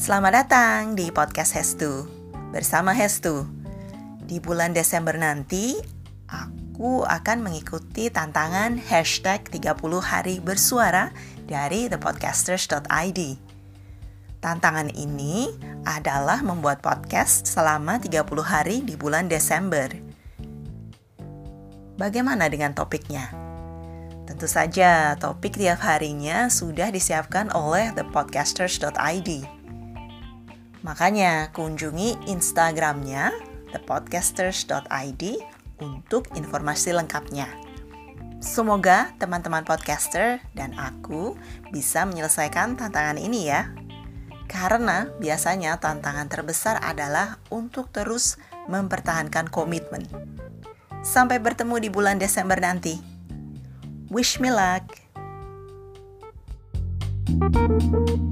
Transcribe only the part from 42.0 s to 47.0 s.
menyelesaikan tantangan ini ya. Karena biasanya tantangan terbesar